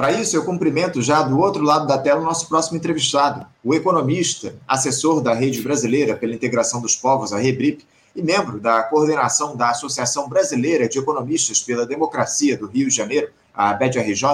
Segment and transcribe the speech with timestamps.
[0.00, 3.74] Para isso, eu cumprimento já do outro lado da tela o nosso próximo entrevistado, o
[3.74, 7.84] economista, assessor da Rede Brasileira pela Integração dos Povos, a REBRIP,
[8.16, 13.28] e membro da coordenação da Associação Brasileira de Economistas pela Democracia do Rio de Janeiro,
[13.54, 14.24] a BED-RJ,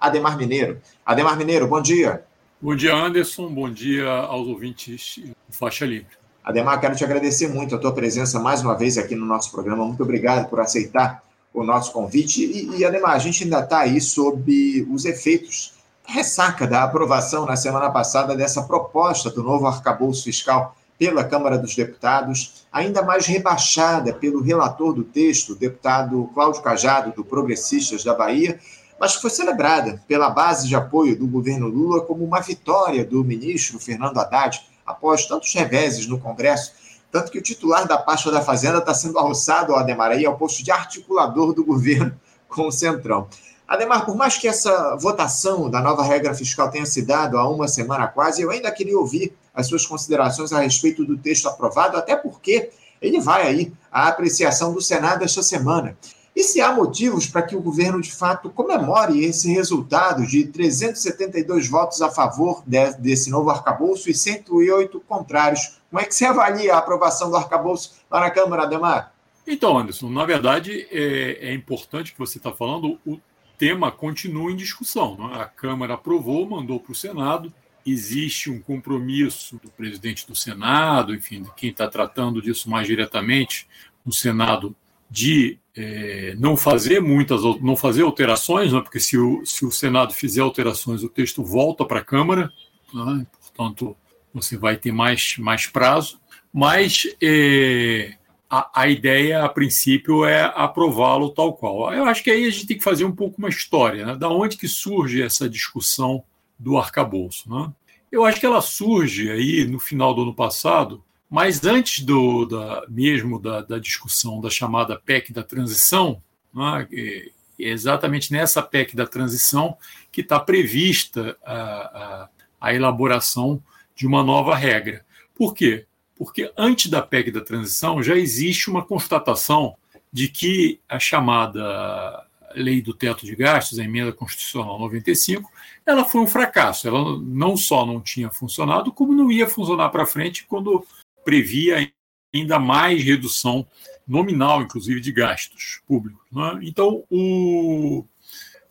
[0.00, 0.80] Ademar Mineiro.
[1.04, 2.24] Ademar Mineiro, bom dia.
[2.58, 3.50] Bom dia, Anderson.
[3.50, 6.16] Bom dia aos ouvintes do Faixa Livre.
[6.42, 9.84] Ademar, quero te agradecer muito a tua presença mais uma vez aqui no nosso programa.
[9.84, 11.22] Muito obrigado por aceitar
[11.52, 12.44] o nosso convite.
[12.44, 17.54] E, e Ademar, a gente ainda está aí sob os efeitos ressaca da aprovação na
[17.54, 24.12] semana passada dessa proposta do novo arcabouço fiscal pela Câmara dos Deputados, ainda mais rebaixada
[24.12, 28.58] pelo relator do texto, o deputado Cláudio Cajado, do Progressistas da Bahia,
[28.98, 33.78] mas foi celebrada pela base de apoio do governo Lula como uma vitória do ministro
[33.78, 36.72] Fernando Haddad, após tantos reveses no Congresso
[37.10, 40.62] tanto que o titular da pasta da Fazenda está sendo arroçado, Ademar, aí ao posto
[40.62, 42.18] de articulador do governo
[42.48, 43.28] com o Centrão.
[43.66, 47.68] Ademar, por mais que essa votação da nova regra fiscal tenha se dado há uma
[47.68, 52.16] semana quase, eu ainda queria ouvir as suas considerações a respeito do texto aprovado, até
[52.16, 52.70] porque
[53.00, 55.96] ele vai aí à apreciação do Senado esta semana.
[56.34, 61.68] E se há motivos para que o governo, de fato, comemore esse resultado de 372
[61.68, 66.74] votos a favor de, desse novo arcabouço e 108 contrários, como é que você avalia
[66.74, 69.12] a aprovação do arcabouço lá na Câmara, Ademar?
[69.46, 73.18] Então, Anderson, na verdade, é, é importante que você está falando, o
[73.58, 75.16] tema continua em discussão.
[75.16, 75.40] Né?
[75.40, 77.52] A Câmara aprovou, mandou para o Senado,
[77.84, 83.66] existe um compromisso do presidente do Senado, enfim, de quem está tratando disso mais diretamente
[84.04, 84.76] no Senado,
[85.10, 90.14] de é, não fazer muitas, não fazer alterações, né, porque se o, se o Senado
[90.14, 92.52] fizer alterações, o texto volta para a Câmara,
[92.94, 93.96] né, portanto,
[94.32, 96.20] você vai ter mais, mais prazo,
[96.52, 98.14] mas é,
[98.48, 101.92] a, a, ideia, a princípio, é aprová-lo tal qual.
[101.94, 104.28] Eu acho que aí a gente tem que fazer um pouco uma história, né, da
[104.28, 106.24] onde que surge essa discussão
[106.58, 107.48] do arcabouço.
[107.48, 107.72] Né?
[108.10, 112.84] Eu acho que ela surge aí no final do ano passado, mas antes do, da,
[112.88, 116.20] mesmo da, da discussão da chamada PEC da transição,
[116.52, 119.76] né, é exatamente nessa PEC da transição
[120.10, 122.28] que está prevista a, a,
[122.60, 123.62] a elaboração
[124.00, 125.04] de uma nova regra.
[125.34, 125.86] Por quê?
[126.16, 129.76] Porque antes da PEC da transição já existe uma constatação
[130.10, 135.52] de que a chamada lei do teto de gastos, a emenda constitucional 95,
[135.84, 136.88] ela foi um fracasso.
[136.88, 140.82] Ela não só não tinha funcionado, como não ia funcionar para frente quando
[141.22, 141.92] previa
[142.34, 143.66] ainda mais redução
[144.08, 146.24] nominal, inclusive, de gastos públicos.
[146.32, 146.60] Né?
[146.62, 148.02] Então, o,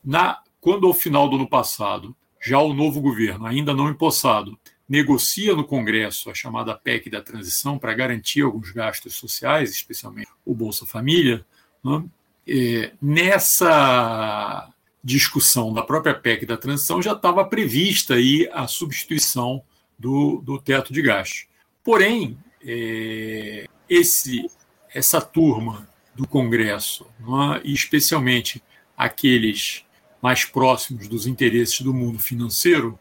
[0.04, 4.58] na, quando ao final do ano passado, já o novo governo, ainda não empossado,
[4.90, 10.56] negocia no Congresso a chamada PEC da transição para garantir alguns gastos sociais, especialmente o
[10.56, 11.46] Bolsa Família,
[11.84, 12.04] né?
[12.48, 14.74] é, nessa
[15.04, 19.62] discussão da própria PEC da transição já estava prevista aí a substituição
[19.98, 21.48] do, do teto de gastos.
[21.84, 24.50] Porém, é, esse,
[24.94, 27.62] essa turma do Congresso, é?
[27.64, 28.62] e especialmente
[28.98, 29.86] aqueles
[30.22, 33.00] mais próximos dos interesses do mundo financeiro,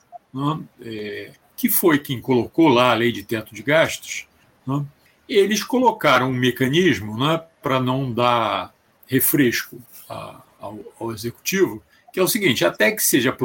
[0.83, 1.33] é?
[1.59, 4.29] Que foi quem colocou lá a lei de teto de gastos,
[4.69, 4.85] é?
[5.29, 7.17] eles colocaram um mecanismo
[7.61, 8.73] para não dar
[9.09, 11.83] refresco a, ao, ao, executivo,
[12.13, 13.37] que é o seguinte: até que seja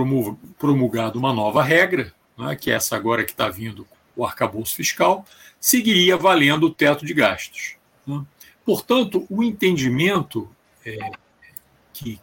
[0.59, 2.13] promulgada uma nova regra,
[2.61, 5.25] que é essa agora que está vindo o arcabouço fiscal,
[5.59, 7.77] seguiria valendo o teto de gastos.
[8.05, 8.23] Né?
[8.63, 10.47] Portanto, o entendimento
[10.85, 10.99] é,
[11.91, 12.21] que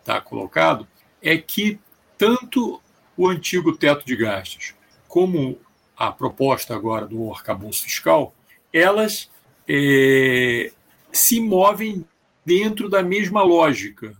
[0.00, 0.88] está colocado
[1.20, 1.78] é que
[2.16, 2.80] tanto
[3.16, 4.73] o antigo teto de gastos
[5.14, 5.56] como
[5.96, 8.34] a proposta agora do arcabouço fiscal,
[8.72, 9.30] elas
[9.68, 10.72] é,
[11.12, 12.04] se movem
[12.44, 14.12] dentro da mesma lógica,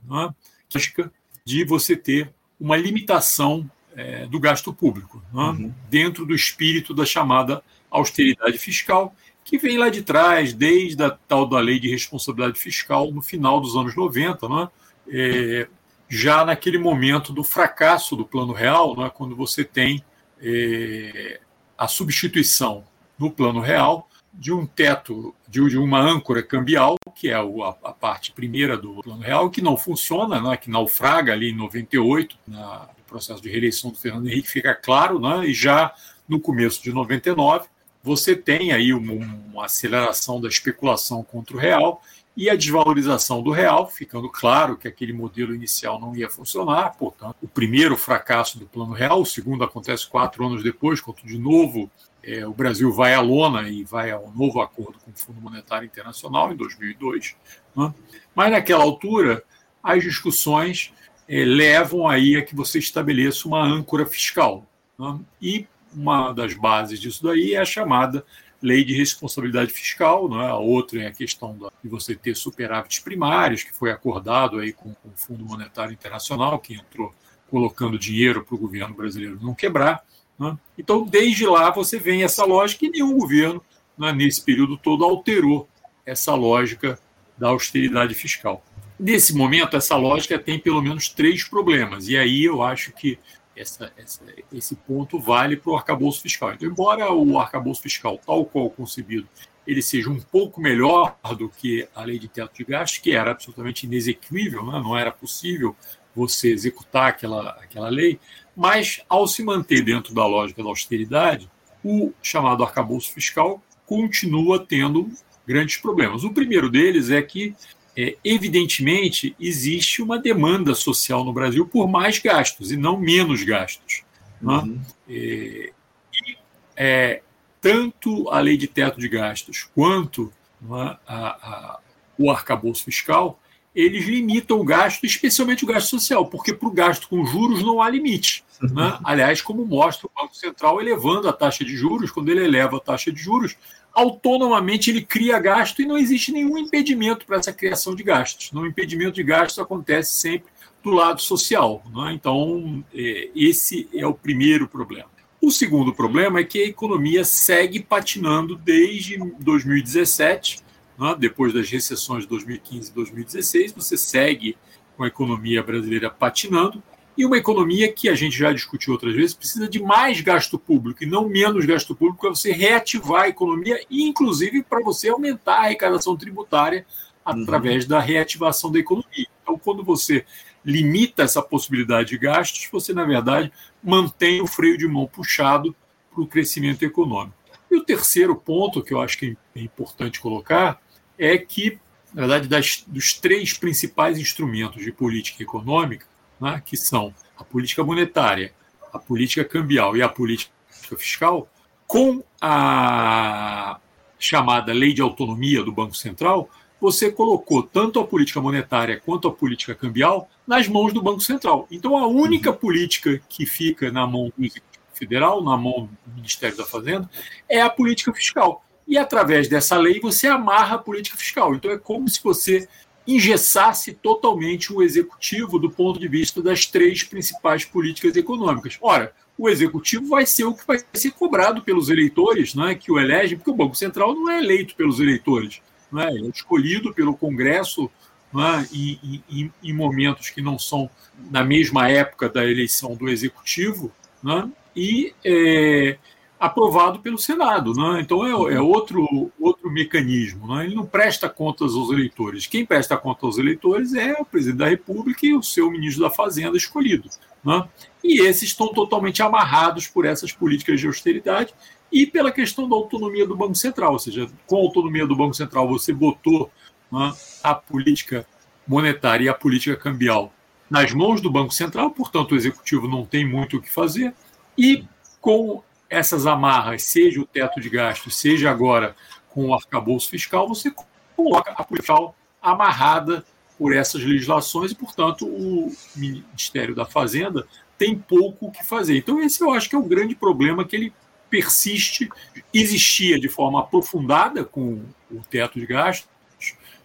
[0.72, 1.12] lógica
[1.44, 5.42] de você ter uma limitação é, do gasto público, né?
[5.42, 5.74] uhum.
[5.90, 9.12] dentro do espírito da chamada austeridade fiscal,
[9.44, 13.60] que vem lá de trás, desde a tal da lei de responsabilidade fiscal, no final
[13.60, 14.68] dos anos 90, né?
[15.08, 15.66] É,
[16.08, 20.00] já naquele momento do fracasso do Plano Real, quando você tem
[20.40, 21.40] é,
[21.76, 22.84] a substituição
[23.18, 27.42] no Plano Real de um teto, de, de uma âncora cambial, que é a,
[27.84, 30.56] a, parte primeira do Plano Real, que não funciona, né?
[30.56, 35.46] que naufraga ali em 98, na, processo de reeleição do Fernando Henrique fica claro, né?
[35.46, 35.94] e já
[36.28, 37.68] no começo de 99,
[38.02, 42.02] você tem aí uma, uma aceleração da especulação contra o real
[42.36, 47.36] e a desvalorização do real, ficando claro que aquele modelo inicial não ia funcionar, portanto,
[47.40, 51.88] o primeiro fracasso do plano real, o segundo acontece quatro anos depois, quando de novo
[52.22, 55.86] é, o Brasil vai à lona e vai ao novo acordo com o Fundo Monetário
[55.86, 57.36] Internacional em 2002.
[57.76, 57.94] Né?
[58.34, 59.44] Mas naquela altura,
[59.82, 60.92] as discussões
[61.28, 64.66] é, levam aí a que você estabeleça uma âncora fiscal.
[64.98, 65.20] Né?
[65.40, 68.24] E uma das bases disso daí é a chamada
[68.64, 70.48] lei de responsabilidade fiscal, não é?
[70.48, 74.94] a outra é a questão de você ter superávites primários, que foi acordado aí com,
[74.94, 77.14] com o Fundo Monetário Internacional, que entrou
[77.50, 80.02] colocando dinheiro para o governo brasileiro não quebrar.
[80.38, 80.56] Né?
[80.78, 83.62] Então, desde lá, você vem essa lógica e nenhum governo,
[83.98, 85.68] né, nesse período todo, alterou
[86.06, 86.98] essa lógica
[87.36, 88.64] da austeridade fiscal.
[88.98, 93.18] Nesse momento, essa lógica tem pelo menos três problemas, e aí eu acho que
[93.56, 94.22] essa, essa,
[94.52, 96.52] esse ponto vale para o arcabouço fiscal.
[96.52, 99.28] Então, embora o arcabouço fiscal, tal qual concebido,
[99.66, 103.30] ele seja um pouco melhor do que a lei de teto de gastos, que era
[103.30, 104.80] absolutamente inexequível, né?
[104.80, 105.74] não era possível
[106.14, 108.20] você executar aquela, aquela lei,
[108.54, 111.50] mas ao se manter dentro da lógica da austeridade,
[111.82, 115.10] o chamado arcabouço fiscal continua tendo
[115.46, 116.24] grandes problemas.
[116.24, 117.54] O primeiro deles é que
[117.96, 124.02] é, evidentemente, existe uma demanda social no Brasil por mais gastos e não menos gastos.
[124.40, 124.54] Né?
[124.54, 124.80] Uhum.
[125.08, 126.36] É, e
[126.76, 127.22] é,
[127.60, 131.80] tanto a lei de teto de gastos quanto né, a, a,
[132.18, 133.40] o arcabouço fiscal,
[133.74, 137.82] eles limitam o gasto, especialmente o gasto social, porque para o gasto com juros não
[137.82, 138.44] há limite.
[138.62, 138.98] Né?
[139.02, 142.80] Aliás, como mostra o Banco Central elevando a taxa de juros, quando ele eleva a
[142.80, 143.56] taxa de juros,
[143.92, 148.52] autonomamente ele cria gasto e não existe nenhum impedimento para essa criação de gastos.
[148.52, 151.82] O impedimento de gastos acontece sempre do lado social.
[151.92, 152.12] Né?
[152.12, 155.08] Então, é, esse é o primeiro problema.
[155.40, 160.63] O segundo problema é que a economia segue patinando desde 2017,
[160.98, 161.16] né?
[161.18, 164.56] depois das recessões de 2015 e 2016, você segue
[164.96, 166.82] com a economia brasileira patinando.
[167.16, 171.04] E uma economia que a gente já discutiu outras vezes precisa de mais gasto público
[171.04, 175.62] e não menos gasto público para você reativar a economia inclusive, para você aumentar a
[175.64, 176.84] arrecadação tributária
[177.24, 177.90] através uhum.
[177.90, 179.26] da reativação da economia.
[179.42, 180.24] Então, quando você
[180.64, 183.52] limita essa possibilidade de gastos, você, na verdade,
[183.82, 185.74] mantém o freio de mão puxado
[186.12, 187.36] para o crescimento econômico.
[187.70, 190.80] E o terceiro ponto que eu acho que é importante colocar
[191.18, 191.78] é que,
[192.12, 196.06] na verdade, das, dos três principais instrumentos de política econômica,
[196.40, 198.52] né, que são a política monetária,
[198.92, 200.52] a política cambial e a política
[200.96, 201.48] fiscal,
[201.86, 203.78] com a
[204.18, 206.48] chamada lei de autonomia do Banco Central,
[206.80, 211.66] você colocou tanto a política monetária quanto a política cambial nas mãos do Banco Central.
[211.70, 212.56] Então, a única uhum.
[212.56, 217.08] política que fica na mão do Executivo Federal, na mão do Ministério da Fazenda,
[217.48, 218.63] é a política fiscal.
[218.86, 221.54] E através dessa lei você amarra a política fiscal.
[221.54, 222.68] Então, é como se você
[223.06, 228.78] engessasse totalmente o executivo do ponto de vista das três principais políticas econômicas.
[228.80, 232.98] Ora, o executivo vai ser o que vai ser cobrado pelos eleitores, né, que o
[232.98, 235.60] elegem, porque o Banco Central não é eleito pelos eleitores,
[235.92, 237.90] né, é escolhido pelo Congresso
[238.32, 240.88] né, em, em, em, momentos que não são
[241.30, 243.92] na mesma época da eleição do executivo,
[244.22, 245.98] né, e é,
[246.44, 247.72] aprovado pelo Senado.
[247.72, 248.00] Né?
[248.00, 250.54] Então é, é, outro, outro mecanismo.
[250.54, 250.66] Né?
[250.66, 252.46] Ele não presta contas aos eleitores.
[252.46, 256.10] Quem presta conta aos eleitores é o presidente da República e o seu ministro da
[256.10, 257.08] Fazenda escolhido.
[257.42, 257.66] Né?
[258.02, 261.54] E esses estão totalmente amarrados por essas políticas de austeridade
[261.90, 263.92] e pela questão da autonomia do Banco Central.
[263.92, 266.50] Ou seja, com a autonomia do Banco Central, você botou
[266.92, 267.12] né,
[267.42, 268.26] a política
[268.66, 270.32] monetária e a política cambial
[270.68, 274.14] nas mãos do Banco Central, portanto, o executivo não tem muito o que fazer.
[274.58, 274.84] E
[275.20, 275.62] com
[275.94, 278.96] essas amarras, seja o teto de gastos, seja agora
[279.28, 280.72] com o arcabouço fiscal, você
[281.16, 281.94] coloca a política
[282.42, 283.24] amarrada
[283.58, 287.46] por essas legislações e, portanto, o Ministério da Fazenda
[287.78, 288.96] tem pouco o que fazer.
[288.96, 290.92] Então, esse eu acho que é o grande problema que ele
[291.30, 292.08] persiste,
[292.52, 296.08] existia de forma aprofundada com o teto de gastos.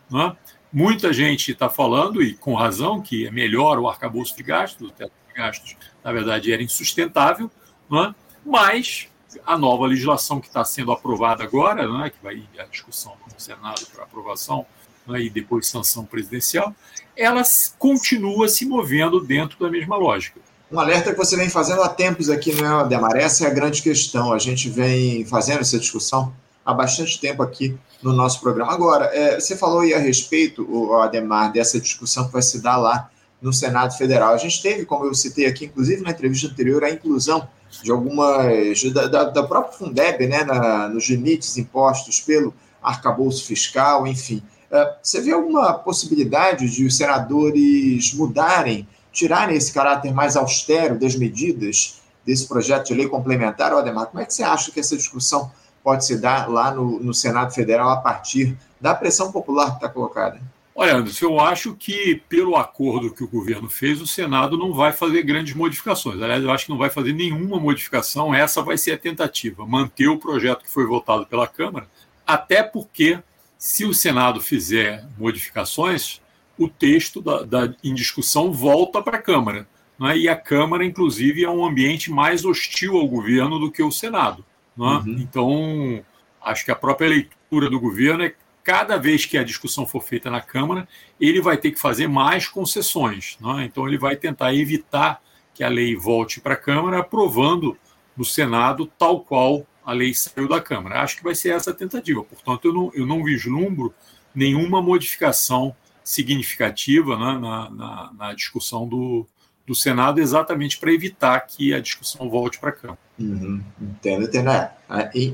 [0.10, 0.36] Né?
[0.72, 4.92] Muita gente está falando, e com razão, que é melhor o arcabouço de gastos, o
[4.92, 7.51] teto de gastos, na verdade, era insustentável.
[7.89, 8.13] Né?
[8.46, 9.08] Mas
[9.46, 13.86] a nova legislação que está sendo aprovada agora, né, que vai à discussão no Senado
[13.93, 14.65] para aprovação
[15.08, 16.74] né, e depois sanção presidencial,
[17.15, 17.43] ela
[17.77, 20.39] continua se movendo dentro da mesma lógica.
[20.72, 23.15] Um alerta que você vem fazendo há tempos aqui, né, Ademar?
[23.15, 24.31] Essa é a grande questão.
[24.31, 26.31] A gente vem fazendo essa discussão
[26.63, 28.72] há bastante tempo aqui no nosso programa.
[28.72, 32.77] Agora, é, você falou aí a respeito, o Ademar, dessa discussão que vai se dar
[32.77, 33.10] lá
[33.41, 34.34] no Senado Federal.
[34.34, 37.48] A gente teve, como eu citei aqui, inclusive na entrevista anterior, a inclusão
[37.84, 44.08] de algumas da, da, da própria Fundeb, né, na, nos limites impostos pelo arcabouço fiscal,
[44.08, 44.41] enfim.
[44.72, 51.15] Uh, você vê alguma possibilidade de os senadores mudarem, tirarem esse caráter mais austero das
[51.15, 54.08] medidas desse projeto de lei complementar, Ademar?
[54.08, 55.51] Como é que você acha que essa discussão
[55.84, 59.89] pode se dar lá no, no Senado Federal a partir da pressão popular que está
[59.89, 60.39] colocada?
[60.81, 64.93] Olha, Anderson, eu acho que, pelo acordo que o governo fez, o Senado não vai
[64.93, 66.21] fazer grandes modificações.
[66.21, 68.33] Aliás, eu acho que não vai fazer nenhuma modificação.
[68.33, 71.86] Essa vai ser a tentativa, manter o projeto que foi votado pela Câmara,
[72.25, 73.19] até porque,
[73.57, 76.21] se o Senado fizer modificações,
[76.57, 79.67] o texto da, da em discussão volta para a Câmara.
[80.00, 80.19] Né?
[80.19, 84.45] E a Câmara, inclusive, é um ambiente mais hostil ao governo do que o Senado.
[84.77, 84.86] Né?
[84.86, 85.17] Uhum.
[85.19, 86.05] Então,
[86.41, 88.33] acho que a própria leitura do governo é
[88.69, 90.88] cada vez que a discussão for feita na Câmara,
[91.19, 93.35] ele vai ter que fazer mais concessões.
[93.41, 93.65] Né?
[93.65, 95.23] Então, ele vai tentar evitar
[95.55, 97.75] que a lei volte para a Câmara, aprovando
[98.15, 101.01] no Senado tal qual a lei saiu da Câmara.
[101.01, 102.23] Acho que vai ser essa a tentativa.
[102.23, 103.91] Portanto, eu não, eu não vislumbro
[104.35, 109.25] nenhuma modificação significativa né, na, na, na discussão do,
[109.69, 112.99] do Senado exatamente para evitar que a discussão volte para a Câmara.
[113.19, 114.49] Uhum, entendo, entendo.
[114.49, 114.71] É,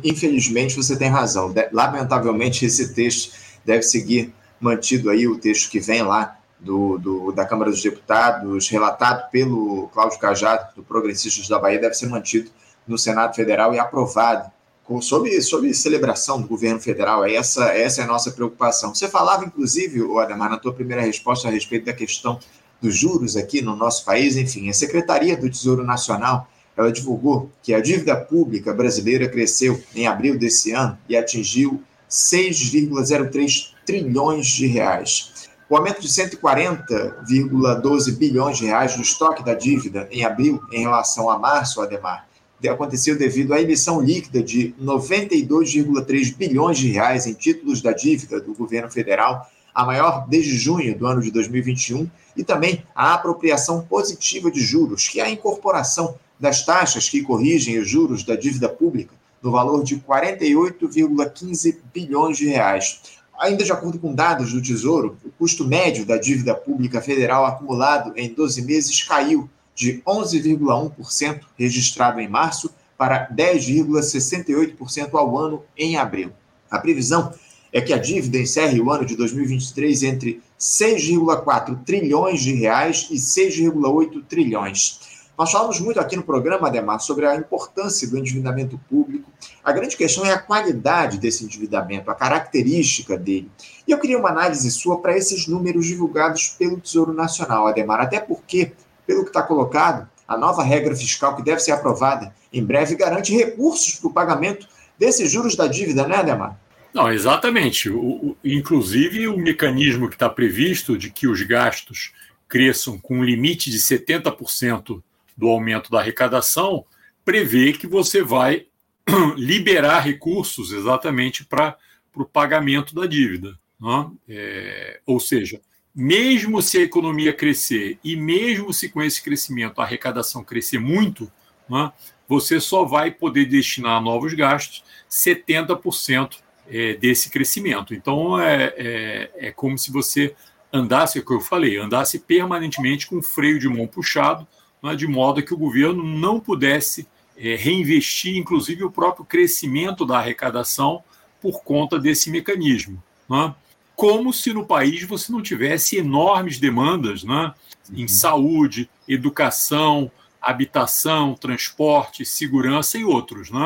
[0.04, 1.56] infelizmente você tem razão.
[1.72, 7.46] Lamentavelmente esse texto deve seguir mantido aí o texto que vem lá do, do, da
[7.46, 12.52] Câmara dos Deputados, relatado pelo Cláudio Cajado, do Progressistas da Bahia, deve ser mantido
[12.86, 14.52] no Senado Federal e aprovado
[14.84, 17.24] com, sob, sob celebração do governo federal.
[17.24, 18.94] Essa, essa é a nossa preocupação.
[18.94, 22.38] Você falava, inclusive, Ademar, na tua primeira resposta a respeito da questão
[22.82, 27.74] dos juros aqui no nosso país, enfim, a Secretaria do Tesouro Nacional, ela divulgou que
[27.74, 35.48] a dívida pública brasileira cresceu em abril desse ano e atingiu 6,03 trilhões de reais.
[35.70, 41.30] O aumento de 140,12 bilhões de reais do estoque da dívida em abril em relação
[41.30, 42.28] a março, Ademar,
[42.68, 48.54] aconteceu devido à emissão líquida de 92,3 bilhões de reais em títulos da dívida do
[48.54, 54.50] governo federal a maior desde junho do ano de 2021, e também a apropriação positiva
[54.50, 59.14] de juros, que é a incorporação das taxas que corrigem os juros da dívida pública,
[59.42, 63.02] no valor de 48,15 bilhões de reais.
[63.38, 68.14] Ainda de acordo com dados do Tesouro, o custo médio da dívida pública federal acumulado
[68.16, 76.32] em 12 meses caiu de 11,1% registrado em março para 10,68% ao ano em abril.
[76.72, 77.34] A previsão
[77.76, 83.16] é que a dívida encerre o ano de 2023 entre 6,4 trilhões de reais e
[83.16, 85.28] 6,8 trilhões.
[85.38, 89.30] Nós falamos muito aqui no programa, Ademar, sobre a importância do endividamento público.
[89.62, 93.52] A grande questão é a qualidade desse endividamento, a característica dele.
[93.86, 98.22] E eu queria uma análise sua para esses números divulgados pelo Tesouro Nacional, Ademar, até
[98.22, 98.72] porque,
[99.06, 103.36] pelo que está colocado, a nova regra fiscal que deve ser aprovada em breve garante
[103.36, 104.66] recursos para o pagamento
[104.98, 106.58] desses juros da dívida, né, Ademar?
[106.96, 107.90] Não, exatamente.
[107.90, 112.14] O, o, inclusive, o mecanismo que está previsto de que os gastos
[112.48, 115.04] cresçam com um limite de 70%
[115.36, 116.86] do aumento da arrecadação
[117.26, 118.68] prevê que você vai
[119.36, 121.76] liberar recursos exatamente para
[122.16, 123.60] o pagamento da dívida.
[123.78, 124.12] Né?
[124.30, 125.60] É, ou seja,
[125.94, 131.30] mesmo se a economia crescer e mesmo se com esse crescimento a arrecadação crescer muito,
[131.70, 131.92] né,
[132.26, 137.94] você só vai poder destinar a novos gastos 70% é, desse crescimento.
[137.94, 140.36] Então, é, é, é, como se você
[140.72, 144.48] andasse, é o que eu falei, andasse permanentemente com o freio de mão puxado,
[144.82, 147.08] né, de modo que o governo não pudesse
[147.38, 151.04] é, reinvestir, inclusive, o próprio crescimento da arrecadação
[151.42, 153.02] por conta desse mecanismo.
[153.30, 153.54] Né?
[153.96, 157.54] Como se no país você não tivesse enormes demandas né,
[157.94, 158.08] em uhum.
[158.08, 163.50] saúde, educação, habitação, transporte, segurança e outros.
[163.50, 163.60] Né?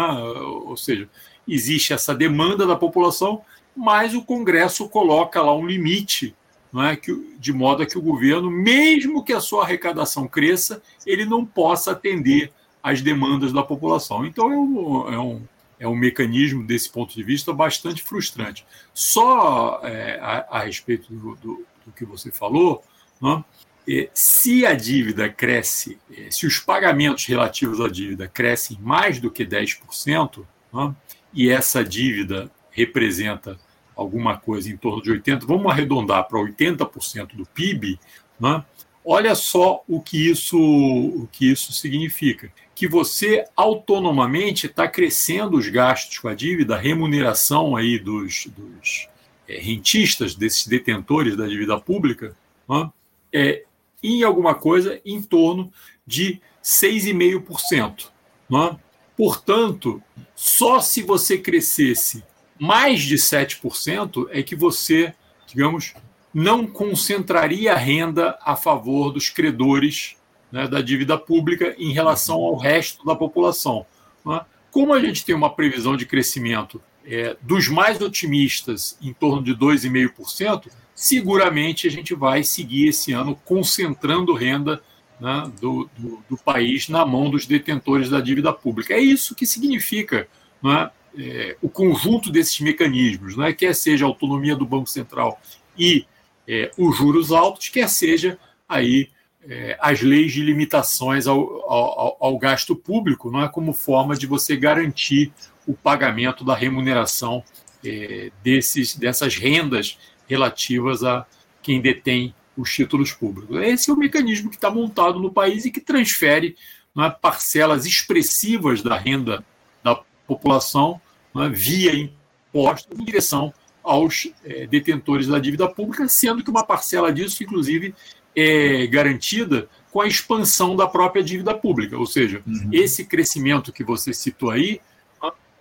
[0.64, 1.10] Ou seja,
[1.50, 3.42] existe essa demanda da população,
[3.76, 6.36] mas o Congresso coloca lá um limite,
[6.72, 6.96] não é?
[6.96, 11.46] que, de modo a que o governo, mesmo que a sua arrecadação cresça, ele não
[11.46, 12.52] possa atender
[12.84, 14.26] às demandas da população.
[14.26, 15.42] Então é um, é um,
[15.80, 18.66] é um mecanismo, desse ponto de vista, bastante frustrante.
[18.94, 22.84] Só é, a, a, respeito do, do, do, que você falou,
[23.22, 23.46] não
[23.88, 24.10] é?
[24.14, 29.44] se a dívida cresce, é, se os pagamentos relativos à dívida crescem mais do que
[29.46, 30.96] 10%, não
[31.34, 33.60] e essa dívida representa
[33.96, 38.00] alguma coisa em torno de 80%, vamos arredondar para 80% do PIB,
[38.40, 38.64] né?
[39.04, 42.52] olha só o que isso, o que isso significa.
[42.74, 49.10] Que você autonomamente está crescendo os gastos com a dívida, a remuneração aí dos, dos
[49.48, 52.36] é, rentistas, desses detentores da dívida pública,
[52.70, 52.90] né?
[53.34, 53.64] é,
[54.02, 55.72] em alguma coisa em torno
[56.08, 58.08] de 6,5%.
[58.50, 58.78] Né?
[59.20, 60.02] Portanto,
[60.34, 62.24] só se você crescesse
[62.58, 65.14] mais de 7% é que você,
[65.46, 65.94] digamos,
[66.34, 70.16] não concentraria a renda a favor dos credores
[70.50, 73.86] né, da dívida pública em relação ao resto da população.
[74.26, 74.40] Né?
[74.72, 79.54] Como a gente tem uma previsão de crescimento é, dos mais otimistas em torno de
[79.54, 84.82] 2,5%, seguramente a gente vai seguir esse ano concentrando renda
[85.20, 88.94] né, do, do, do, país na mão dos detentores da dívida pública.
[88.94, 90.28] É isso que significa
[90.64, 95.40] né, é, o conjunto desses mecanismos, né, quer seja a autonomia do Banco Central
[95.78, 96.06] e
[96.48, 99.10] é, os juros altos, quer seja aí
[99.48, 101.40] é, as leis de limitações ao,
[101.72, 105.32] ao, ao, gasto público, não é como forma de você garantir
[105.66, 107.44] o pagamento da remuneração
[107.86, 109.98] é, desses, dessas rendas
[110.28, 111.26] relativas a
[111.62, 113.58] quem detém os títulos públicos.
[113.62, 116.56] Esse é o mecanismo que está montado no país e que transfere
[116.98, 119.44] é, parcelas expressivas da renda
[119.84, 121.00] da população
[121.36, 127.14] é, via impostos em direção aos é, detentores da dívida pública, sendo que uma parcela
[127.14, 127.96] disso, inclusive,
[128.36, 131.98] é garantida com a expansão da própria dívida pública.
[131.98, 132.70] Ou seja, uhum.
[132.72, 134.82] esse crescimento que você citou aí,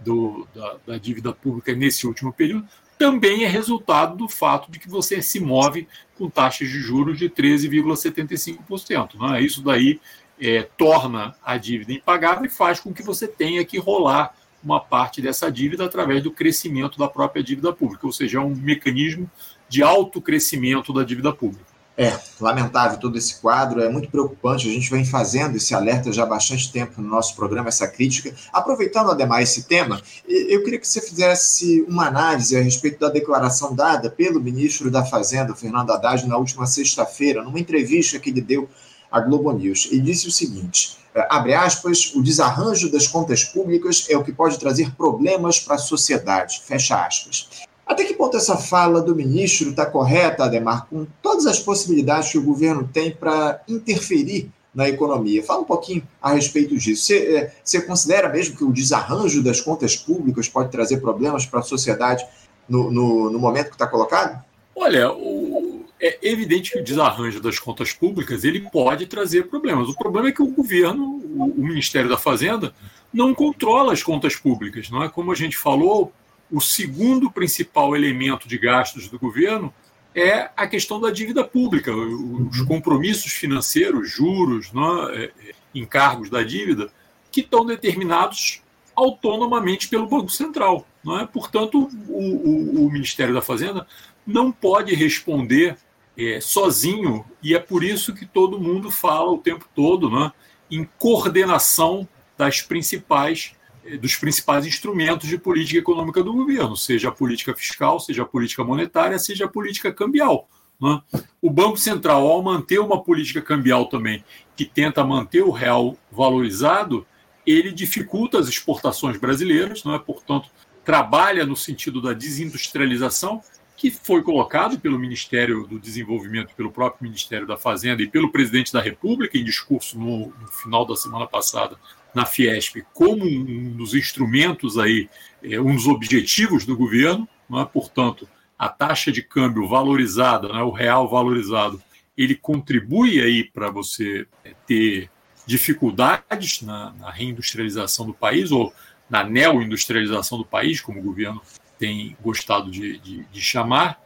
[0.00, 4.88] do, da, da, dívida pública nesse último período, também é resultado do fato de que
[4.88, 5.86] você se move
[6.16, 9.14] com taxas de juros de 13,75%.
[9.14, 9.40] Né?
[9.40, 10.00] Isso daí
[10.40, 15.22] é, torna a dívida impagável e faz com que você tenha que rolar uma parte
[15.22, 19.30] dessa dívida através do crescimento da própria dívida pública, ou seja, é um mecanismo
[19.68, 21.67] de alto crescimento da dívida pública.
[22.00, 24.68] É, lamentável todo esse quadro, é muito preocupante.
[24.68, 28.32] A gente vem fazendo esse alerta já há bastante tempo no nosso programa, essa crítica.
[28.52, 33.74] Aproveitando, Ademar, esse tema, eu queria que você fizesse uma análise a respeito da declaração
[33.74, 38.68] dada pelo ministro da Fazenda, Fernando Haddad, na última sexta-feira, numa entrevista que ele deu
[39.10, 39.88] à Globo News.
[39.90, 44.30] Ele disse o seguinte: é, abre aspas, o desarranjo das contas públicas é o que
[44.30, 47.48] pode trazer problemas para a sociedade, fecha aspas.
[47.88, 52.36] Até que ponto essa fala do ministro está correta, Ademar, com todas as possibilidades que
[52.36, 55.42] o governo tem para interferir na economia?
[55.42, 57.06] Fala um pouquinho a respeito disso.
[57.06, 61.60] Você, é, você, considera mesmo que o desarranjo das contas públicas pode trazer problemas para
[61.60, 62.26] a sociedade
[62.68, 64.44] no, no, no, momento que está colocado?
[64.76, 69.88] Olha, o, é evidente que o desarranjo das contas públicas ele pode trazer problemas.
[69.88, 72.74] O problema é que o governo, o, o Ministério da Fazenda,
[73.10, 74.90] não controla as contas públicas.
[74.90, 76.12] Não é como a gente falou,
[76.50, 79.72] o segundo principal elemento de gastos do governo
[80.14, 84.82] é a questão da dívida pública, os compromissos financeiros, juros, né,
[85.14, 85.32] é,
[85.74, 86.90] encargos da dívida,
[87.30, 88.62] que estão determinados
[88.96, 90.86] autonomamente pelo Banco Central.
[91.04, 91.26] Não é?
[91.26, 93.86] Portanto, o, o, o Ministério da Fazenda
[94.26, 95.76] não pode responder
[96.16, 100.32] é, sozinho, e é por isso que todo mundo fala o tempo todo né,
[100.68, 103.54] em coordenação das principais
[103.96, 108.62] dos principais instrumentos de política econômica do governo, seja a política fiscal, seja a política
[108.64, 110.48] monetária, seja a política cambial.
[110.80, 111.00] Né?
[111.40, 114.24] O Banco Central, ao manter uma política cambial também
[114.56, 117.06] que tenta manter o real valorizado,
[117.46, 119.98] ele dificulta as exportações brasileiras, não é?
[119.98, 120.50] portanto,
[120.84, 123.42] trabalha no sentido da desindustrialização,
[123.76, 128.72] que foi colocado pelo Ministério do Desenvolvimento, pelo próprio Ministério da Fazenda e pelo presidente
[128.72, 131.78] da República, em discurso no, no final da semana passada
[132.14, 135.08] na Fiesp como um dos instrumentos aí,
[135.42, 137.64] é, um dos objetivos do governo, é?
[137.64, 140.62] portanto, a taxa de câmbio valorizada, é?
[140.62, 141.80] o real valorizado,
[142.16, 144.26] ele contribui aí para você
[144.66, 145.10] ter
[145.46, 148.72] dificuldades na, na, reindustrialização do país ou
[149.08, 151.40] na neoindustrialização do país, como o governo
[151.78, 153.98] tem gostado de, de, de chamar,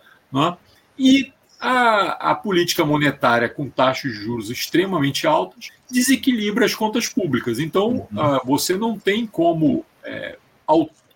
[0.98, 1.32] e
[1.62, 7.60] a, a, política monetária com taxas de juros extremamente altas desequilibra as contas públicas.
[7.60, 8.36] Então, uhum.
[8.36, 10.36] uh, você não tem como é,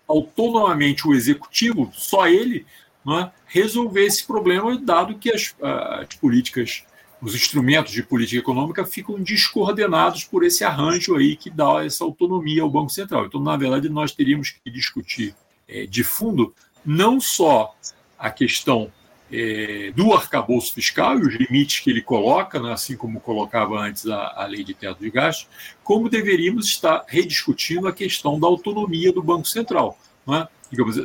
[0.07, 2.65] autonomamente o executivo, só ele,
[3.05, 6.85] né, resolver esse problema, dado que as, as políticas,
[7.21, 12.61] os instrumentos de política econômica ficam descoordenados por esse arranjo aí que dá essa autonomia
[12.61, 13.25] ao Banco Central.
[13.25, 15.35] Então, na verdade, nós teríamos que discutir
[15.67, 16.55] é, de fundo
[16.85, 17.75] não só
[18.17, 18.89] a questão
[19.31, 24.07] é, do arcabouço fiscal e os limites que ele coloca, né, assim como colocava antes
[24.07, 25.47] a, a, lei de teto de gastos,
[25.83, 29.97] como deveríamos estar rediscutindo a questão da autonomia do Banco Central.
[30.25, 30.47] Né?
[30.71, 30.97] Digamos,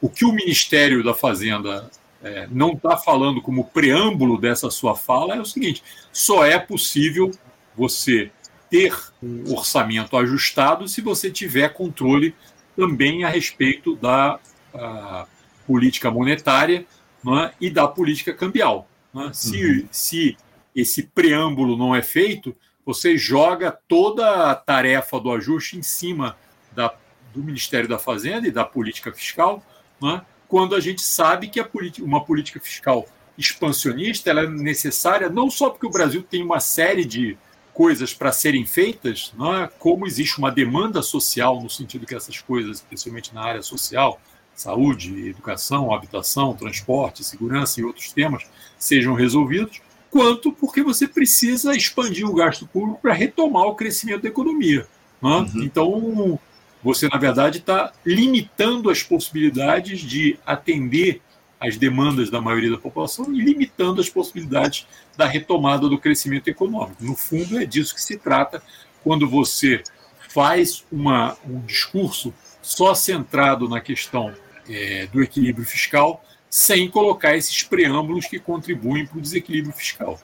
[0.00, 1.90] o que o Ministério da Fazenda
[2.22, 7.30] é, não está falando como preâmbulo dessa sua fala é o seguinte: só é possível
[7.74, 8.30] você
[8.68, 12.34] ter um orçamento ajustado se você tiver controle
[12.76, 14.38] também a respeito da
[14.74, 15.26] a,
[15.66, 16.86] política monetária
[17.26, 17.52] é?
[17.60, 18.88] e da política cambial.
[19.14, 19.32] É?
[19.32, 19.88] Se, uhum.
[19.90, 20.36] se
[20.74, 22.54] esse preâmbulo não é feito,
[22.84, 26.36] você joga toda a tarefa do ajuste em cima
[26.72, 26.94] da,
[27.32, 29.62] do Ministério da Fazenda e da política fiscal,
[30.02, 30.20] é?
[30.48, 31.68] quando a gente sabe que a
[32.00, 33.06] uma política fiscal
[33.36, 37.38] expansionista ela é necessária não só porque o Brasil tem uma série de
[37.72, 39.68] coisas para serem feitas, é?
[39.78, 44.20] como existe uma demanda social no sentido que essas coisas, especialmente na área social,
[44.60, 48.44] saúde, educação, habitação, transporte, segurança e outros temas
[48.78, 54.28] sejam resolvidos, quanto porque você precisa expandir o gasto público para retomar o crescimento da
[54.28, 54.86] economia.
[55.22, 55.30] Né?
[55.30, 55.62] Uhum.
[55.62, 56.38] Então,
[56.82, 61.22] você, na verdade, está limitando as possibilidades de atender
[61.58, 67.04] as demandas da maioria da população e limitando as possibilidades da retomada do crescimento econômico.
[67.04, 68.62] No fundo, é disso que se trata
[69.04, 69.82] quando você
[70.30, 74.32] faz uma, um discurso só centrado na questão
[74.68, 80.18] é, do equilíbrio fiscal, sem colocar esses preâmbulos que contribuem para o desequilíbrio fiscal.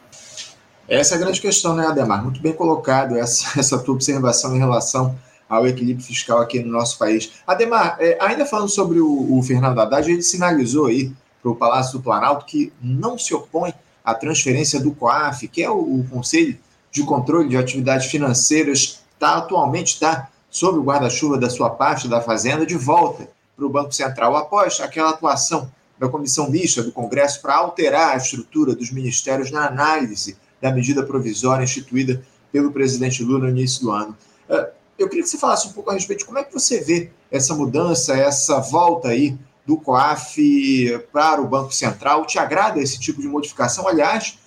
[0.89, 2.23] Essa é a grande questão, né, Ademar?
[2.23, 5.17] Muito bem colocado essa, essa tua observação em relação
[5.49, 7.33] ao equilíbrio fiscal aqui no nosso país.
[7.47, 11.99] Ademar, é, ainda falando sobre o, o Fernando Haddad, ele sinalizou aí para o Palácio
[11.99, 13.73] do Planalto que não se opõe
[14.05, 16.59] à transferência do COAF, que é o, o Conselho
[16.91, 22.21] de Controle de Atividades Financeiras, tá, atualmente está sob o guarda-chuva da sua parte da
[22.21, 27.41] Fazenda, de volta para o Banco Central, após aquela atuação da comissão mista do Congresso
[27.41, 33.41] para alterar a estrutura dos ministérios na análise da medida provisória instituída pelo presidente Lula
[33.41, 34.17] no início do ano.
[34.49, 36.81] É, eu queria que você falasse um pouco a respeito de como é que você
[36.81, 42.25] vê essa mudança, essa volta aí do COAF para o Banco Central.
[42.25, 43.89] Te agrada esse tipo de modificação?
[43.89, 44.39] Aliás,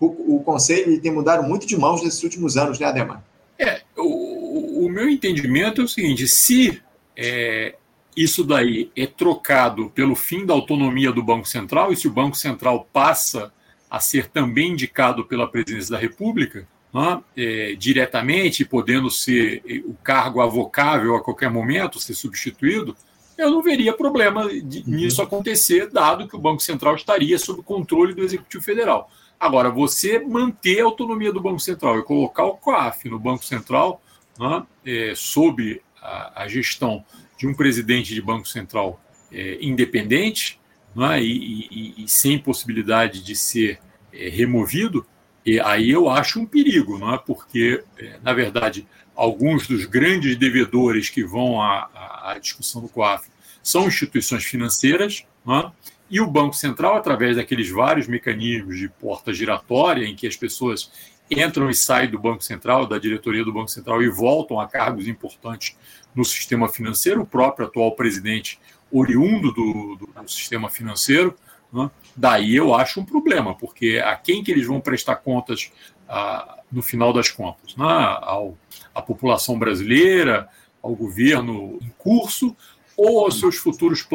[0.00, 3.22] o, o Conselho tem mudado muito de mãos nesses últimos anos, né, Ademar?
[3.58, 6.82] É, o, o meu entendimento é o seguinte: se
[7.16, 7.76] é,
[8.16, 12.36] isso daí é trocado pelo fim da autonomia do Banco Central, e se o Banco
[12.36, 13.52] Central passa
[13.90, 20.40] a ser também indicado pela presidência da República, né, é, diretamente, podendo ser o cargo
[20.40, 22.96] avocável a qualquer momento, ser substituído,
[23.36, 24.84] eu não veria problema de, uhum.
[24.86, 29.10] nisso acontecer, dado que o Banco Central estaria sob controle do Executivo Federal.
[29.38, 34.00] Agora, você manter a autonomia do Banco Central e colocar o COAF no Banco Central,
[34.38, 37.04] né, é, sob a, a, gestão
[37.36, 39.00] de um presidente de Banco Central
[39.32, 40.58] é, independente
[40.94, 43.78] né, e, e, e, sem possibilidade de ser
[44.12, 45.06] é, removido,
[45.44, 47.18] e aí eu acho um perigo, não é?
[47.18, 53.28] porque, é, na verdade, alguns dos grandes devedores que vão à, à discussão do COAF
[53.62, 55.70] são instituições financeiras, é?
[56.10, 60.90] e o Banco Central, através daqueles vários mecanismos de porta giratória, em que as pessoas
[61.30, 65.08] entram e saem do Banco Central, da diretoria do Banco Central e voltam a cargos
[65.08, 65.76] importantes
[66.16, 68.58] no sistema financeiro, o próprio atual presidente
[68.90, 71.36] oriundo do, do, do sistema financeiro,
[71.72, 71.90] né?
[72.16, 75.70] daí eu acho um problema, porque a quem que eles vão prestar contas
[76.08, 77.76] ah, no final das contas?
[77.76, 77.84] Né?
[77.84, 78.56] Ao,
[78.94, 80.48] à população brasileira,
[80.82, 82.56] ao governo em curso
[82.96, 84.06] ou aos seus futuros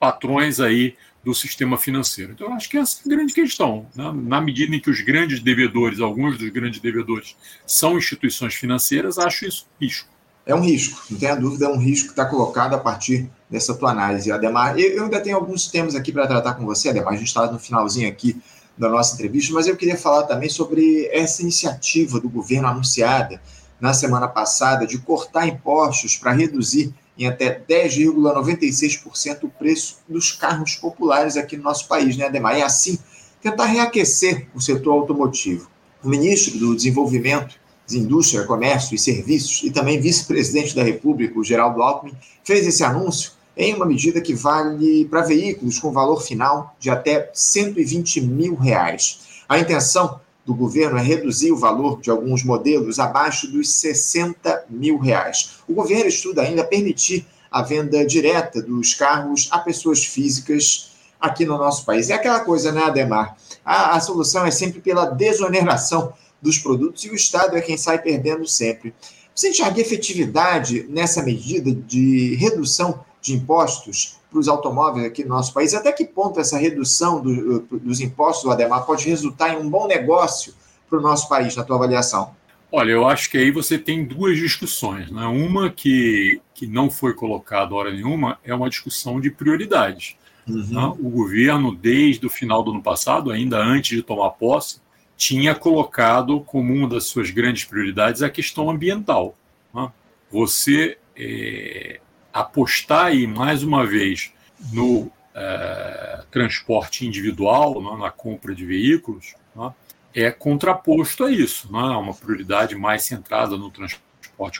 [0.00, 2.32] patrões aí do sistema financeiro.
[2.32, 3.86] Então, eu acho que essa é a grande questão.
[3.94, 4.10] Né?
[4.14, 9.46] Na medida em que os grandes devedores, alguns dos grandes devedores, são instituições financeiras, acho
[9.46, 10.08] isso risco.
[10.48, 13.74] É um risco, não tenha dúvida, é um risco que está colocado a partir dessa
[13.74, 14.32] tua análise.
[14.32, 17.52] Ademar, eu ainda tenho alguns temas aqui para tratar com você, Ademar, a gente está
[17.52, 18.40] no finalzinho aqui
[18.78, 23.42] da nossa entrevista, mas eu queria falar também sobre essa iniciativa do governo anunciada
[23.78, 30.76] na semana passada de cortar impostos para reduzir em até 10,96% o preço dos carros
[30.76, 32.56] populares aqui no nosso país, né, Ademar?
[32.56, 32.98] E assim,
[33.42, 35.68] tentar reaquecer o setor automotivo.
[36.02, 37.56] O ministro do Desenvolvimento,
[37.88, 42.12] de Indústria, Comércio e Serviços e também vice-presidente da República, o Geraldo Alckmin,
[42.44, 47.30] fez esse anúncio em uma medida que vale para veículos com valor final de até
[47.32, 49.42] 120 mil reais.
[49.48, 54.98] A intenção do governo é reduzir o valor de alguns modelos abaixo dos 60 mil
[54.98, 55.56] reais.
[55.66, 61.58] O governo estuda ainda permitir a venda direta dos carros a pessoas físicas aqui no
[61.58, 62.10] nosso país.
[62.10, 63.36] É aquela coisa, né, Ademar?
[63.64, 68.00] A, a solução é sempre pela desoneração dos produtos e o Estado é quem sai
[68.00, 68.94] perdendo sempre.
[69.34, 75.52] Você enxerga efetividade nessa medida de redução de impostos para os automóveis aqui no nosso
[75.52, 75.74] país?
[75.74, 79.86] Até que ponto essa redução do, dos impostos, do Ademar, pode resultar em um bom
[79.86, 80.54] negócio
[80.88, 82.34] para o nosso país, na tua avaliação?
[82.70, 85.10] Olha, eu acho que aí você tem duas discussões.
[85.10, 85.24] Né?
[85.26, 90.16] Uma que, que não foi colocada hora nenhuma é uma discussão de prioridades.
[90.46, 90.66] Uhum.
[90.68, 90.94] Né?
[90.98, 94.80] O governo, desde o final do ano passado, ainda antes de tomar posse,
[95.18, 99.36] tinha colocado como uma das suas grandes prioridades a questão ambiental.
[99.74, 99.90] Né?
[100.30, 102.00] Você é,
[102.32, 104.32] apostar aí mais uma vez
[104.72, 109.74] no é, transporte individual, né, na compra de veículos, né,
[110.14, 111.70] é contraposto a isso.
[111.72, 114.07] Né, uma prioridade mais centrada no transporte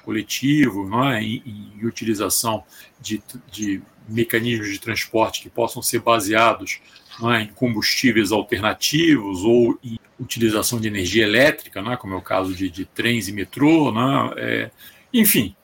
[0.02, 1.42] coletivo, né, em,
[1.78, 2.64] em utilização
[3.00, 6.80] de, de, mecanismos de transporte que possam ser baseados
[7.20, 12.54] né, em combustíveis alternativos ou em utilização de energia elétrica, né, como é o caso
[12.54, 13.92] de, de trens e metrô.
[13.92, 14.70] Né, é,
[15.12, 15.54] enfim,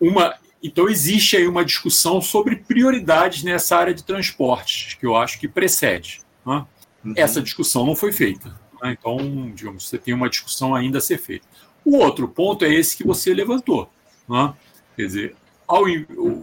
[0.00, 5.38] uma Então, existe aí uma discussão sobre prioridades nessa área de transportes, que eu acho
[5.38, 6.20] que precede.
[6.44, 6.66] Né?
[7.04, 7.14] Uhum.
[7.16, 8.48] Essa discussão não foi feita.
[8.82, 8.96] Né?
[8.98, 11.46] Então, digamos, você tem uma discussão ainda a ser feita.
[11.84, 13.90] O outro ponto é esse que você levantou.
[14.28, 14.54] Né?
[14.96, 15.84] Quer dizer, ao,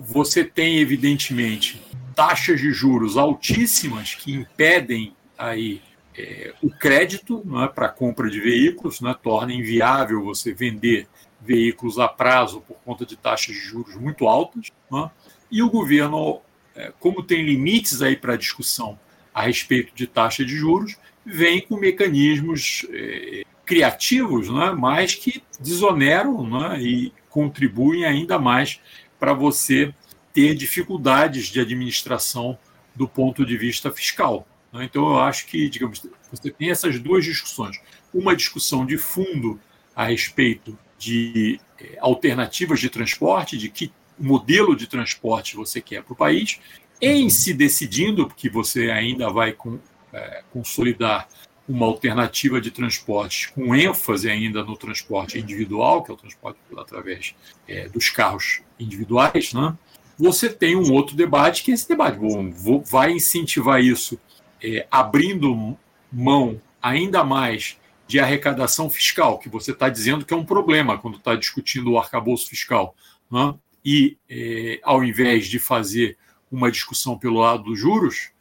[0.02, 1.82] você tem, evidentemente,
[2.16, 5.82] taxas de juros altíssimas que impedem aí
[6.18, 11.08] é, o crédito né, para compra de veículos, né, torna inviável você vender
[11.40, 14.72] veículos a prazo por conta de taxas de juros muito altas.
[14.90, 15.12] Né,
[15.52, 16.42] e o governo,
[16.76, 19.00] é, como tem limites aí para discussão
[19.34, 26.48] a respeito de taxa de juros, vem com mecanismos é, criativos, né, mas que desoneram
[26.48, 28.80] né, e contribuem ainda mais
[29.20, 29.94] para você
[30.34, 32.58] ter dificuldades de administração
[32.96, 34.48] do ponto de vista fiscal.
[34.72, 34.86] Né?
[34.86, 37.80] Então, eu acho que, digamos, você tem essas duas discussões.
[38.14, 39.60] Uma discussão de fundo
[39.94, 46.14] a respeito de eh, alternativas de transporte, de que modelo de transporte você quer para
[46.14, 46.60] o país,
[47.02, 49.78] em se decidindo, porque você ainda vai com,
[50.12, 51.28] é, consolidar
[51.68, 57.36] uma alternativa de transporte com ênfase ainda no transporte individual, que é o transporte através
[57.68, 59.76] é, dos carros individuais, né?
[60.18, 62.18] você tem um outro debate, que é esse debate.
[62.18, 64.20] Bom, vai incentivar isso
[64.64, 65.78] é, abrindo
[66.12, 67.78] mão ainda mais
[68.08, 72.00] de arrecadação fiscal, que você está dizendo que é um problema quando está discutindo o
[72.00, 72.96] arcabouço fiscal.
[73.30, 73.54] Né?
[73.84, 76.18] E, é, ao invés de fazer
[76.50, 78.32] uma discussão pelo lado dos juros,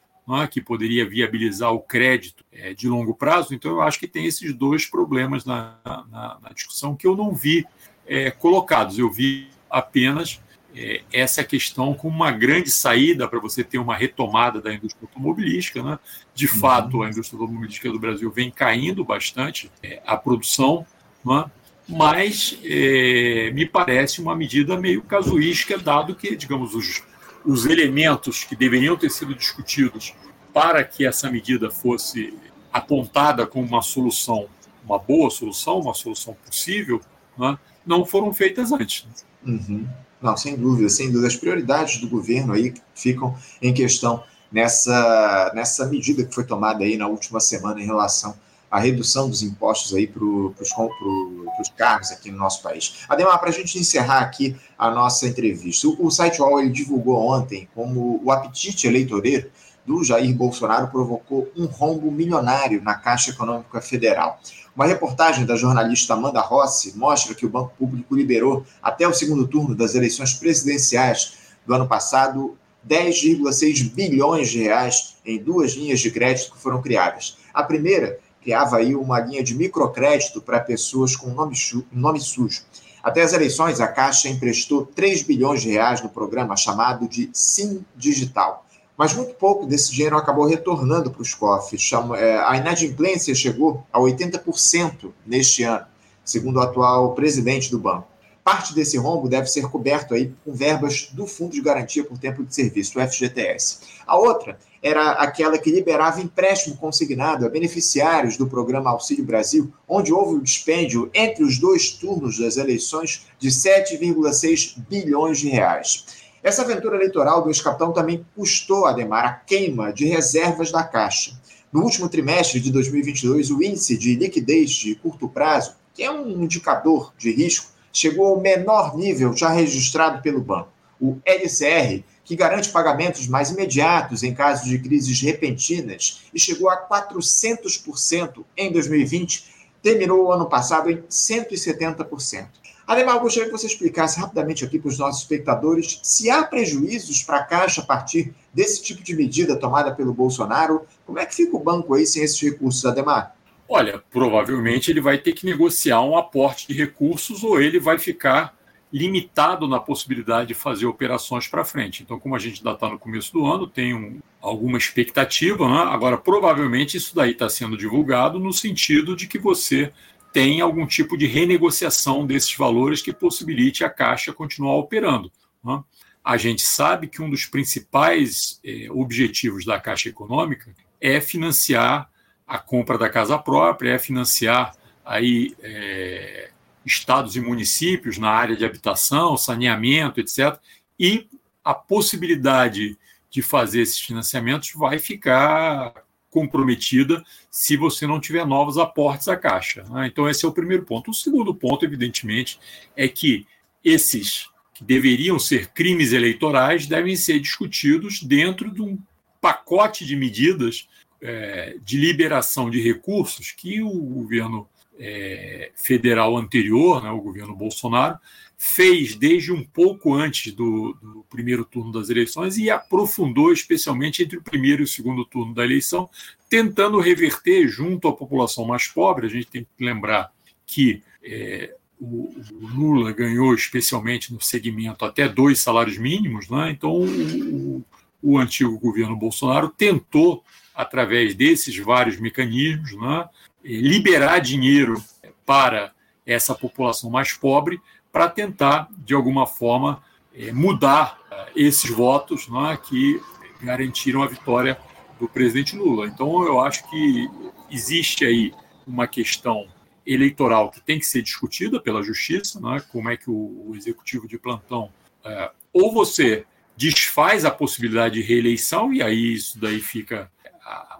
[0.51, 4.53] que poderia viabilizar o crédito é, de longo prazo, então eu acho que tem esses
[4.53, 7.65] dois problemas na, na, na discussão que eu não vi
[8.05, 8.99] é, colocados.
[8.99, 10.41] Eu vi apenas
[10.75, 15.81] é, essa questão como uma grande saída para você ter uma retomada da indústria automobilística.
[15.81, 15.97] Né?
[16.35, 16.53] De uhum.
[16.53, 20.85] fato, a indústria automobilística do Brasil vem caindo bastante é, a produção,
[21.25, 21.45] né?
[21.87, 27.01] mas é, me parece uma medida meio casuística, dado que, digamos, os,
[27.45, 30.13] os elementos que deveriam ter sido discutidos
[30.53, 32.33] para que essa medida fosse
[32.71, 34.47] apontada como uma solução,
[34.83, 37.01] uma boa solução, uma solução possível,
[37.37, 37.57] né?
[37.85, 39.05] não foram feitas antes.
[39.45, 39.87] Uhum.
[40.21, 41.27] Não, sem dúvida, sem dúvida.
[41.27, 46.97] As prioridades do governo aí ficam em questão nessa, nessa medida que foi tomada aí
[46.97, 48.35] na última semana em relação
[48.69, 53.05] à redução dos impostos aí para os carros aqui no nosso país.
[53.07, 57.17] Ademar, para a gente encerrar aqui a nossa entrevista, o, o site UOL ele divulgou
[57.17, 59.49] ontem como o apetite eleitoreiro
[59.85, 64.39] do Jair Bolsonaro provocou um rombo milionário na Caixa Econômica Federal.
[64.75, 69.47] Uma reportagem da jornalista Amanda Rossi mostra que o Banco Público liberou, até o segundo
[69.47, 76.11] turno das eleições presidenciais do ano passado, 10,6 bilhões de reais em duas linhas de
[76.11, 77.37] crédito que foram criadas.
[77.53, 81.53] A primeira criava aí uma linha de microcrédito para pessoas com nome,
[81.91, 82.61] nome sujo.
[83.03, 87.83] Até as eleições, a Caixa emprestou 3 bilhões de reais no programa chamado de Sim
[87.93, 88.63] Digital
[88.97, 91.87] mas muito pouco desse dinheiro acabou retornando para os cofres.
[92.17, 95.85] É, a inadimplência chegou a 80% neste ano,
[96.25, 98.07] segundo o atual presidente do banco.
[98.47, 102.45] Parte desse rombo deve ser coberto aí com verbas do Fundo de Garantia por Tempo
[102.45, 103.79] de Serviço, o FGTS.
[104.07, 110.13] A outra era aquela que liberava empréstimo consignado a beneficiários do programa Auxílio Brasil, onde
[110.13, 116.05] houve um dispêndio entre os dois turnos das eleições de 7,6 bilhões de reais.
[116.41, 121.37] Essa aventura eleitoral do ex-capitão também custou, Ademar, a queima de reservas da Caixa.
[121.69, 126.41] No último trimestre de 2022, o índice de liquidez de curto prazo, que é um
[126.41, 130.69] indicador de risco, chegou ao menor nível já registrado pelo banco.
[131.01, 136.87] O LCR, que garante pagamentos mais imediatos em caso de crises repentinas, e chegou a
[136.87, 139.45] 400% em 2020,
[139.81, 142.47] terminou o ano passado em 170%.
[142.85, 147.37] Ademar, gostaria que você explicasse rapidamente aqui para os nossos espectadores se há prejuízos para
[147.37, 150.83] a Caixa a partir desse tipo de medida tomada pelo Bolsonaro.
[151.05, 153.36] Como é que fica o banco aí sem esses recursos, Ademar?
[153.69, 158.57] Olha, provavelmente ele vai ter que negociar um aporte de recursos ou ele vai ficar
[158.91, 162.03] limitado na possibilidade de fazer operações para frente.
[162.03, 165.67] Então, como a gente ainda está no começo do ano, tem um, alguma expectativa.
[165.67, 165.91] Né?
[165.91, 169.91] Agora, provavelmente isso daí está sendo divulgado no sentido de que você
[170.31, 175.31] tem algum tipo de renegociação desses valores que possibilite a Caixa continuar operando.
[175.63, 175.83] Né?
[176.23, 182.09] A gente sabe que um dos principais eh, objetivos da Caixa Econômica é financiar
[182.47, 186.49] a compra da casa própria, é financiar aí eh,
[186.85, 190.57] estados e municípios na área de habitação, saneamento, etc.
[190.99, 191.27] E
[191.63, 192.97] a possibilidade
[193.29, 195.93] de fazer esses financiamentos vai ficar
[196.29, 199.83] comprometida se você não tiver novos aportes à Caixa.
[199.89, 200.07] Né?
[200.07, 201.11] Então, esse é o primeiro ponto.
[201.11, 202.59] O segundo ponto, evidentemente,
[202.95, 203.45] é que
[203.83, 208.97] esses que deveriam ser crimes eleitorais devem ser discutidos dentro de um
[209.41, 210.87] pacote de medidas
[211.21, 214.67] é, de liberação de recursos que o governo
[214.99, 218.17] é, federal anterior, né, o governo Bolsonaro,
[218.57, 224.37] fez desde um pouco antes do, do, primeiro turno das eleições e aprofundou especialmente entre
[224.37, 226.09] o primeiro e o segundo turno da eleição,
[226.49, 229.27] tentando reverter junto à população mais pobre.
[229.27, 230.31] A gente tem que lembrar
[230.65, 236.71] que é, o, o, Lula ganhou especialmente no segmento até dois salários mínimos, né?
[236.71, 237.85] então o,
[238.21, 240.43] o antigo governo Bolsonaro tentou,
[240.77, 243.27] através desses vários mecanismos, né,
[243.63, 245.03] liberar dinheiro
[245.43, 245.91] para
[246.23, 250.03] essa população mais pobre para tentar, de alguma forma,
[250.35, 253.19] é, mudar é, esses votos né, que
[253.59, 254.77] garantiram a vitória
[255.19, 256.05] do presidente Lula.
[256.05, 257.27] Então, eu acho que
[257.71, 258.53] existe aí
[258.85, 259.67] uma questão
[260.05, 264.37] eleitoral que tem que ser discutida pela justiça, né, como é que o, executivo de
[264.37, 264.91] plantão
[265.25, 266.45] é, ou você
[266.77, 270.31] desfaz a possibilidade de reeleição e aí isso daí fica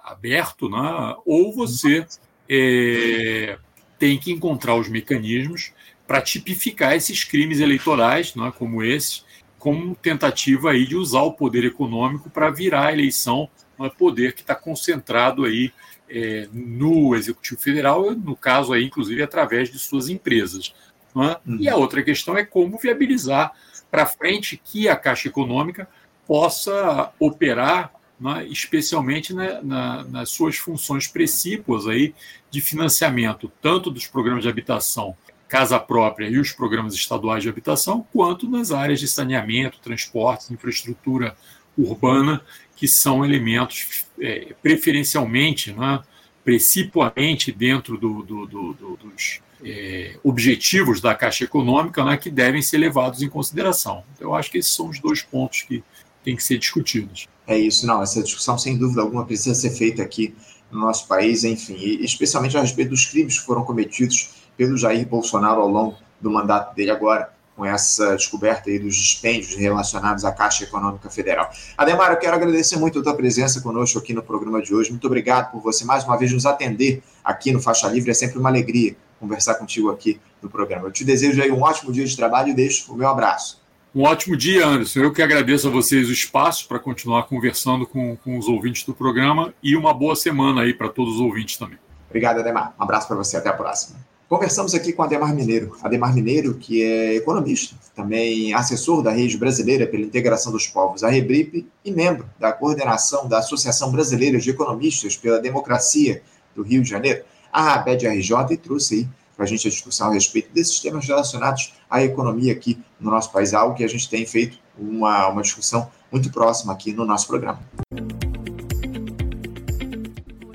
[0.04, 2.06] aberto, né, ou você
[2.50, 3.58] é,
[4.00, 5.74] tem que encontrar os mecanismos
[6.06, 9.24] para tipificar esses crimes eleitorais, não é, como esse,
[9.60, 14.34] como tentativa aí de usar o poder econômico para virar a eleição, um é, poder
[14.34, 15.74] que está concentrado aí
[16.10, 20.74] é, no Executivo Federal, no caso aí, inclusive, através de suas empresas.
[21.16, 21.50] É?
[21.50, 21.58] Uhum.
[21.60, 23.52] E a outra questão é como viabilizar
[23.90, 25.90] para frente que a Caixa Econômica
[26.28, 27.92] possa operar,
[28.38, 28.46] é?
[28.48, 32.14] especialmente na, na, nas suas funções precípuas aí
[32.50, 35.16] de financiamento, tanto dos programas de habitação
[35.48, 41.36] casa própria e os programas estaduais de habitação, quanto nas áreas de saneamento, transportes, infraestrutura
[41.78, 42.42] urbana,
[42.76, 46.02] que são elementos é, preferencialmente, né,
[46.44, 52.78] precipuamente dentro do, do, do, dos é, objetivos da Caixa Econômica, né, que devem ser
[52.78, 54.04] levados em consideração.
[54.20, 55.84] Eu acho que esses são os dois pontos que
[56.28, 57.30] têm que ser discutidos.
[57.48, 58.04] É isso, não.
[58.04, 60.36] Essa discussão, sem dúvida alguma, precisa ser feita aqui
[60.70, 65.08] no nosso país, enfim, e especialmente a respeito dos crimes que foram cometidos pelo Jair
[65.08, 70.32] Bolsonaro ao longo do mandato dele agora, com essa descoberta aí dos dispêndios relacionados à
[70.34, 71.50] Caixa Econômica Federal.
[71.78, 74.90] Ademar, eu quero agradecer muito a tua presença conosco aqui no programa de hoje.
[74.90, 78.12] Muito obrigado por você mais uma vez nos atender aqui no Faixa Livre.
[78.12, 80.90] É sempre uma alegria conversar contigo aqui no programa.
[80.90, 83.66] Eu te desejo aí um ótimo dia de trabalho e deixo o meu abraço.
[83.98, 85.00] Um ótimo dia, Anderson.
[85.00, 88.94] Eu que agradeço a vocês o espaço para continuar conversando com, com os ouvintes do
[88.94, 91.80] programa e uma boa semana aí para todos os ouvintes também.
[92.08, 92.76] Obrigado, Ademar.
[92.80, 93.38] Um abraço para você.
[93.38, 93.98] Até a próxima.
[94.30, 95.76] Conversamos aqui com Ademar Mineiro.
[95.82, 101.10] Ademar Mineiro, que é economista, também assessor da Rede Brasileira pela Integração dos Povos, a
[101.10, 106.22] Rebripe, e membro da coordenação da Associação Brasileira de Economistas pela Democracia
[106.56, 109.08] do Rio de Janeiro, a ABED-RJ, e trouxe aí
[109.38, 113.32] para a gente a discussão a respeito desses temas relacionados à economia aqui no nosso
[113.32, 117.28] país, algo que a gente tem feito uma, uma discussão muito próxima aqui no nosso
[117.28, 117.60] programa.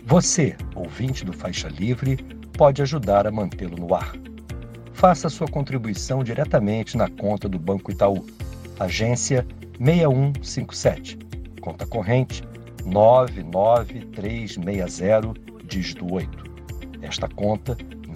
[0.04, 2.16] Você, ouvinte do Faixa Livre,
[2.58, 4.12] pode ajudar a mantê-lo no ar.
[4.92, 8.26] Faça sua contribuição diretamente na conta do Banco Itaú,
[8.78, 9.44] agência
[9.78, 11.18] 6157,
[11.60, 12.42] conta corrente
[12.84, 16.52] 99360, dígito 8.
[17.00, 17.76] Esta conta